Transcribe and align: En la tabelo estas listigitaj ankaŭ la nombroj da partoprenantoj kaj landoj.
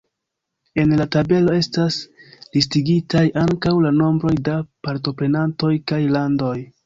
En 0.83 0.93
la 0.99 1.05
tabelo 1.15 1.51
estas 1.63 1.97
listigitaj 2.55 3.21
ankaŭ 3.43 3.75
la 3.85 3.93
nombroj 3.99 4.33
da 4.49 4.57
partoprenantoj 4.89 5.73
kaj 5.93 6.01
landoj. 6.19 6.57